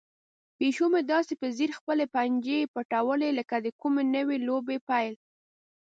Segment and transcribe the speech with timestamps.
[0.57, 5.15] پیشو مې داسې په ځیر خپلې پنجې پټوي لکه د کومې نوې لوبې پیل.